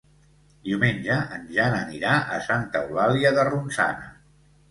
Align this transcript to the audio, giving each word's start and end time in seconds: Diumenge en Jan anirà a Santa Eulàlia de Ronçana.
Diumenge 0.67 1.17
en 1.35 1.43
Jan 1.57 1.75
anirà 1.81 2.15
a 2.37 2.41
Santa 2.47 2.81
Eulàlia 2.87 3.35
de 3.39 3.47
Ronçana. 3.51 4.09